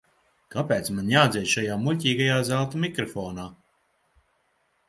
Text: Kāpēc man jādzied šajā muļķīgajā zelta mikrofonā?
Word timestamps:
Kāpēc 0.53 0.89
man 0.99 1.11
jādzied 1.15 1.51
šajā 1.51 1.77
muļķīgajā 1.83 2.39
zelta 2.49 2.83
mikrofonā? 2.87 3.47